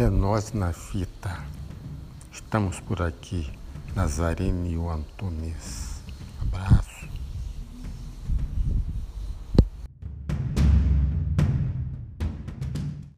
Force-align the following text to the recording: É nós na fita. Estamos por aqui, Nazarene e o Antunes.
É 0.00 0.08
nós 0.08 0.52
na 0.52 0.72
fita. 0.72 1.36
Estamos 2.30 2.78
por 2.78 3.02
aqui, 3.02 3.50
Nazarene 3.96 4.74
e 4.74 4.78
o 4.78 4.88
Antunes. 4.88 6.00